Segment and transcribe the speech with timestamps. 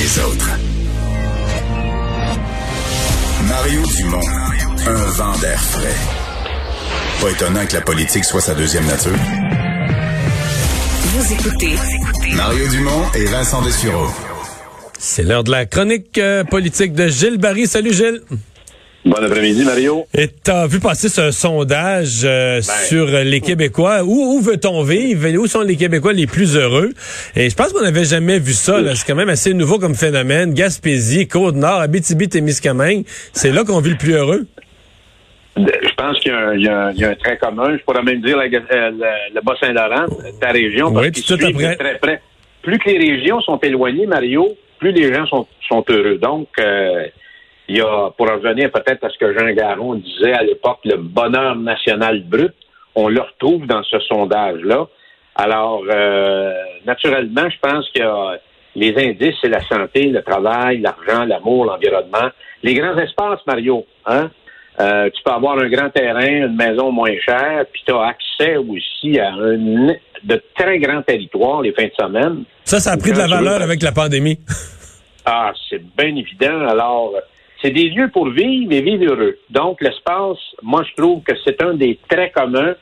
[0.00, 0.50] les autres.
[3.48, 4.30] Mario Dumont,
[4.86, 6.00] un vent d'air frais.
[7.20, 9.18] Pas étonnant que la politique soit sa deuxième nature.
[11.12, 11.74] Vous écoutez
[12.34, 14.08] Mario Dumont et Vincent Dessureau.
[14.98, 17.66] C'est l'heure de la chronique euh, politique de Gilles Barry.
[17.66, 18.22] Salut Gilles.
[19.02, 20.06] Bon après-midi, Mario.
[20.12, 24.02] Et t'as vu passer ce sondage euh, sur les Québécois?
[24.04, 25.26] Où, où veut-on vivre?
[25.38, 26.90] Où sont les Québécois les plus heureux?
[27.34, 28.78] Et je pense qu'on n'avait jamais vu ça.
[28.94, 30.52] C'est quand même assez nouveau comme phénomène.
[30.52, 33.04] Gaspésie, Côte-Nord, Abitibi-Témiscamingue.
[33.32, 34.46] C'est là qu'on vit le plus heureux.
[35.56, 36.54] Je pense qu'il y, a un-
[36.92, 37.76] il y y a un trait commun.
[37.78, 38.90] Je pourrais même dire la, euh,
[39.34, 40.06] le, Bas-Saint-Laurent,
[40.40, 41.76] ta région, parce Oui, tout suivent après.
[41.76, 42.22] très près.
[42.62, 44.46] Plus que les régions sont éloignées, Mario,
[44.78, 46.18] plus les gens sont, sont heureux.
[46.18, 47.06] Donc, euh,
[47.70, 50.96] il y a, pour revenir peut-être à ce que Jean Garon disait à l'époque, le
[50.96, 52.52] bonheur national brut,
[52.96, 54.80] on le retrouve dans ce sondage-là.
[55.36, 56.52] Alors, euh,
[56.84, 58.36] naturellement, je pense que euh,
[58.74, 62.28] les indices, c'est la santé, le travail, l'argent, l'amour, l'environnement.
[62.64, 64.30] Les grands espaces, Mario, hein?
[64.80, 68.56] Euh, tu peux avoir un grand terrain, une maison moins chère, puis tu as accès
[68.56, 69.58] aussi à un
[70.24, 72.44] de très grands territoires les fins de semaine.
[72.64, 74.38] Ça, ça a pris de la veux- valeur avec la pandémie.
[75.24, 76.60] Ah, c'est bien évident.
[76.68, 77.12] Alors,
[77.62, 79.36] c'est des lieux pour vivre mais vivre heureux.
[79.50, 82.74] Donc, l'espace, moi, je trouve que c'est un des traits communs.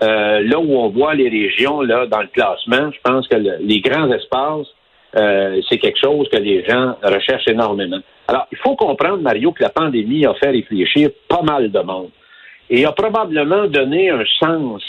[0.00, 3.56] euh, là où on voit les régions là dans le classement, je pense que le-
[3.60, 4.68] les grands espaces,
[5.16, 7.98] euh, c'est quelque chose que les gens recherchent énormément.
[8.28, 12.10] Alors, il faut comprendre, Mario, que la pandémie a fait réfléchir pas mal de monde
[12.70, 14.82] et a probablement donné un sens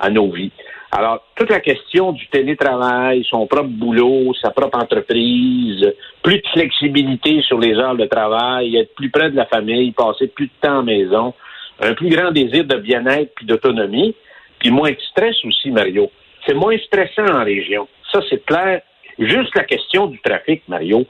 [0.00, 0.52] à nos vies.
[0.92, 5.86] Alors, toute la question du télétravail, son propre boulot, sa propre entreprise,
[6.22, 10.26] plus de flexibilité sur les heures de travail, être plus près de la famille, passer
[10.26, 11.34] plus de temps à la maison,
[11.80, 14.16] un plus grand désir de bien-être puis d'autonomie,
[14.58, 16.10] puis moins de stress aussi, Mario.
[16.44, 17.86] C'est moins stressant en région.
[18.12, 18.82] Ça, c'est clair.
[19.18, 21.06] Juste la question du trafic, Mario.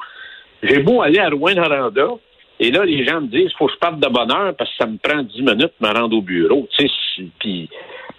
[0.63, 2.09] J'ai beau aller à Rouen-Noranda,
[2.63, 4.77] et là, les gens me disent, faut que je parte de bonne heure parce que
[4.79, 6.69] ça me prend 10 minutes de me rendre au bureau.
[6.77, 7.71] Tu sais, puis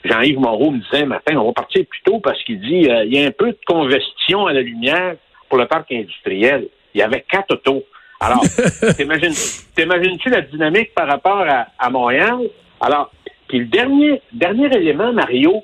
[0.04, 3.14] Jean-Yves Moreau me disait, matin, on va partir plus tôt parce qu'il dit, euh, il
[3.14, 5.16] y a un peu de congestion à la lumière
[5.50, 6.68] pour le parc industriel.
[6.94, 7.84] Il y avait quatre autos.
[8.20, 8.42] Alors,
[8.98, 9.34] t'imagines-
[9.76, 12.40] t'imagines-tu la dynamique par rapport à, à Montréal?
[12.80, 13.12] Alors,
[13.48, 15.64] puis le dernier, dernier élément, Mario,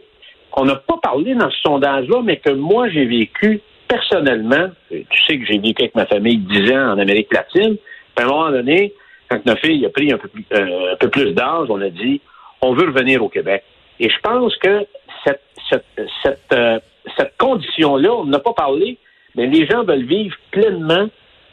[0.52, 4.70] qu'on n'a pas parlé dans ce sondage-là, mais que moi, j'ai vécu personnellement.
[4.90, 7.78] Tu sais que j'ai vécu avec ma famille 10 ans en Amérique latine.
[8.16, 8.94] Puis à un moment donné,
[9.30, 11.90] quand notre fille a pris un peu plus, euh, un peu plus d'âge, on a
[11.90, 12.22] dit,
[12.62, 13.64] on veut revenir au Québec.
[14.00, 14.86] Et je pense que
[15.26, 15.86] cette, cette,
[16.24, 16.80] cette, euh,
[17.18, 18.98] cette condition-là, on n'a pas parlé,
[19.36, 21.08] mais les gens veulent vivre pleinement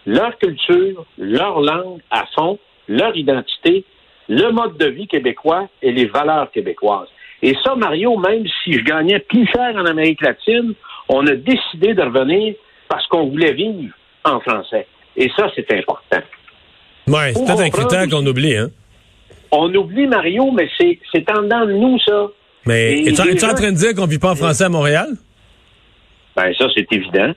[0.07, 3.85] leur culture, leur langue à fond, leur identité,
[4.29, 7.09] le mode de vie québécois et les valeurs québécoises.
[7.43, 10.75] Et ça, Mario, même si je gagnais plus cher en Amérique latine,
[11.09, 12.55] on a décidé de revenir
[12.89, 13.95] parce qu'on voulait vivre
[14.25, 14.87] en français.
[15.17, 16.23] Et ça, c'est important.
[17.07, 18.69] Ouais, c'est peut-être un critère qu'on oublie, hein.
[19.57, 22.27] On oublie, Mario, mais c'est, c'est en dedans de nous, ça.
[22.67, 25.09] Mais es-tu es-tu en train de dire qu'on vit pas en français à Montréal?
[26.35, 27.33] Ben ça, c'est évident.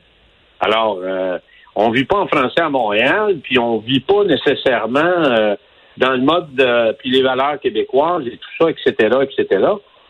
[0.60, 1.38] Alors, euh,
[1.76, 5.56] on vit pas en français à Montréal, puis on vit pas nécessairement euh,
[5.98, 9.66] dans le mode de, puis les valeurs québécoises et tout ça, etc., etc.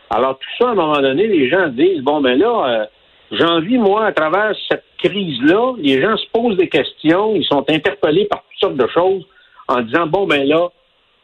[0.08, 2.86] Alors, tout ça, à un moment donné, les gens disent, bon, ben là, euh,
[3.32, 7.64] j'en vis, moi, à travers cette crise-là, les gens se posent des questions, ils sont
[7.68, 9.26] interpellés par toutes sortes de choses
[9.68, 10.68] en disant, bon, ben là,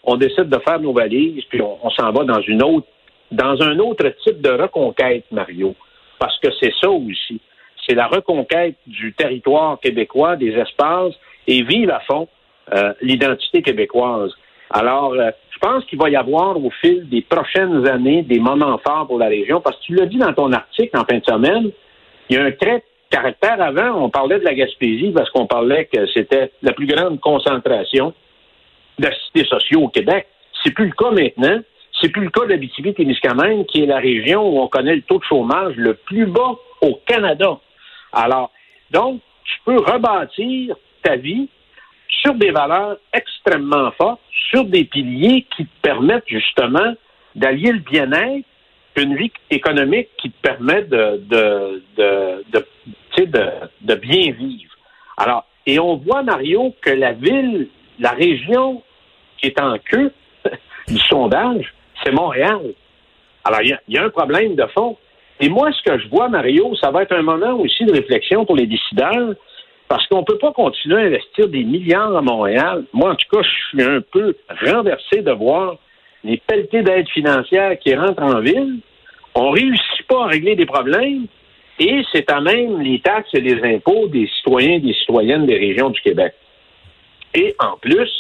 [0.07, 2.87] on décide de faire nos valises, puis on, s'en va dans une autre,
[3.31, 5.75] dans un autre type de reconquête, Mario.
[6.19, 7.41] Parce que c'est ça aussi.
[7.87, 11.15] C'est la reconquête du territoire québécois, des espaces,
[11.47, 12.29] et vivre à fond
[12.75, 14.33] euh, l'identité québécoise.
[14.71, 18.79] Alors, euh, je pense qu'il va y avoir au fil des prochaines années des moments
[18.79, 21.25] forts pour la région, parce que tu l'as dit dans ton article en fin de
[21.25, 21.71] semaine,
[22.29, 25.47] il y a un trait de caractère avant, on parlait de la Gaspésie parce qu'on
[25.47, 28.15] parlait que c'était la plus grande concentration
[28.99, 30.27] d'assistés sociaux au Québec.
[30.63, 31.61] C'est plus le cas maintenant.
[32.01, 35.25] C'est plus le cas d'Abitibi-Témiscamingue, qui est la région où on connaît le taux de
[35.25, 37.59] chômage le plus bas au Canada.
[38.13, 38.51] Alors,
[38.91, 41.49] donc, tu peux rebâtir ta vie
[42.09, 44.21] sur des valeurs extrêmement fortes,
[44.51, 46.95] sur des piliers qui te permettent justement
[47.35, 48.47] d'allier le bien-être,
[48.97, 52.67] une vie économique qui te permet de, de, de,
[53.19, 54.73] de, de bien vivre.
[55.17, 57.69] Alors, et on voit, Mario, que la ville,
[57.99, 58.83] la région
[59.39, 60.13] qui est en queue
[60.89, 62.61] du sondage, c'est Montréal.
[63.45, 64.97] Alors, il y a- un problème de fond.
[65.41, 68.45] Et moi, ce que je vois, Mario, ça va être un moment aussi de réflexion
[68.45, 69.35] pour les décideurs,
[69.89, 72.85] parce qu'on ne peut pas continuer à investir des milliards à Montréal.
[72.93, 75.77] Moi, en tout cas, je suis un peu renversé de voir
[76.23, 78.79] les pelletés d'aide financière qui rentrent en ville.
[79.35, 81.27] On ne réussit pas à régler des problèmes.
[81.81, 85.59] Et c'est à même les taxes et les impôts des citoyens et des citoyennes des
[85.59, 86.33] régions du Québec.
[87.35, 88.11] Et en plus,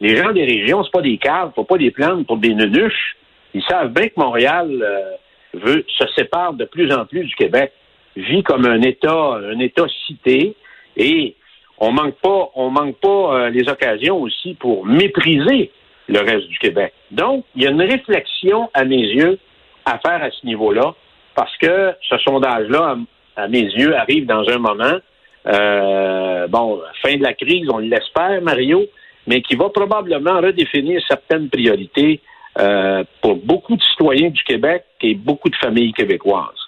[0.00, 3.16] les gens des régions, c'est pas des caves, faut pas des plaindre pour des nunuches.
[3.52, 5.10] Ils savent bien que Montréal euh,
[5.54, 7.72] veut se sépare de plus en plus du Québec,
[8.16, 10.56] vit comme un État, un État cité,
[10.96, 11.34] et
[11.78, 15.70] on manque pas, on manque pas euh, les occasions aussi pour mépriser
[16.08, 16.92] le reste du Québec.
[17.10, 19.38] Donc, il y a une réflexion, à mes yeux,
[19.84, 20.94] à faire à ce niveau-là,
[21.34, 22.96] parce que ce sondage-là,
[23.36, 24.98] à, mes yeux, arrive dans un moment,
[25.46, 28.84] euh, bon, fin de la crise, on l'espère, Mario,
[29.26, 32.20] mais qui va probablement redéfinir certaines priorités
[32.58, 36.64] euh, pour beaucoup de citoyens du Québec et beaucoup de familles québécoises.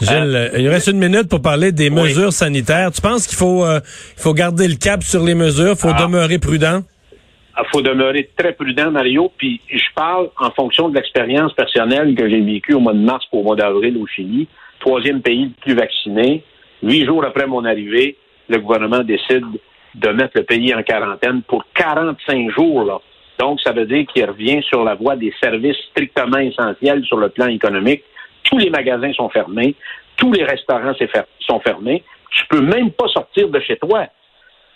[0.00, 2.90] Gilles, euh, il reste une minute pour parler des mesures sanitaires.
[2.92, 6.02] Tu penses qu'il faut, euh, faut garder le cap sur les mesures, il faut ah.
[6.02, 6.82] demeurer prudent?
[7.12, 9.32] Il ah, faut demeurer très prudent, Mario.
[9.36, 13.24] Puis je parle en fonction de l'expérience personnelle que j'ai vécue au mois de mars
[13.30, 14.48] pour au mois d'avril au Chili.
[14.80, 16.42] Troisième pays le plus vacciné.
[16.84, 18.14] Huit jours après mon arrivée,
[18.46, 19.46] le gouvernement décide
[19.94, 23.00] de mettre le pays en quarantaine pour 45 jours.
[23.38, 27.30] Donc, ça veut dire qu'il revient sur la voie des services strictement essentiels sur le
[27.30, 28.04] plan économique.
[28.42, 29.74] Tous les magasins sont fermés,
[30.18, 30.92] tous les restaurants
[31.40, 32.04] sont fermés.
[32.30, 34.06] Tu peux même pas sortir de chez toi.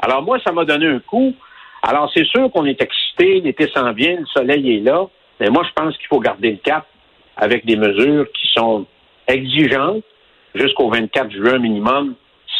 [0.01, 1.35] Alors moi, ça m'a donné un coup.
[1.83, 5.05] Alors, c'est sûr qu'on est excité, l'été s'en vient, le soleil est là,
[5.41, 6.87] mais moi, je pense qu'il faut garder le cap
[7.37, 8.87] avec des mesures qui sont
[9.27, 10.03] exigeantes
[10.55, 12.15] jusqu'au 24 juin minimum.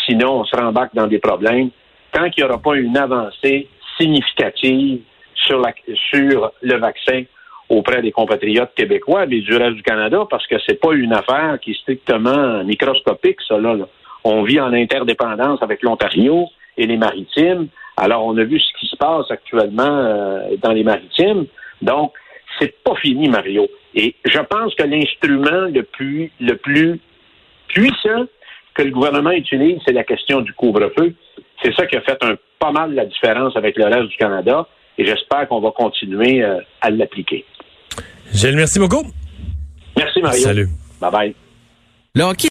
[0.07, 1.71] Sinon, on se rembarque dans des problèmes.
[2.13, 3.69] Tant qu'il n'y aura pas une avancée
[3.99, 5.01] significative
[5.35, 5.73] sur, la,
[6.11, 7.25] sur le vaccin
[7.69, 11.59] auprès des compatriotes québécois, mais du reste du Canada, parce que c'est pas une affaire
[11.61, 13.77] qui est strictement microscopique, ça, là.
[14.25, 17.69] On vit en interdépendance avec l'Ontario et les maritimes.
[17.97, 21.47] Alors, on a vu ce qui se passe actuellement euh, dans les maritimes.
[21.83, 22.13] Donc,
[22.59, 23.69] c'est pas fini, Mario.
[23.95, 27.01] Et je pense que l'instrument le plus, le plus
[27.69, 28.27] puissant
[28.75, 31.15] que le gouvernement utilise, c'est la question du couvre-feu.
[31.63, 34.67] C'est ça qui a fait un, pas mal la différence avec le reste du Canada.
[34.97, 37.45] Et j'espère qu'on va continuer euh, à l'appliquer.
[38.33, 39.05] Gilles, merci beaucoup.
[39.97, 40.41] Merci, Mario.
[40.41, 40.69] Salut.
[41.01, 41.35] Bye bye.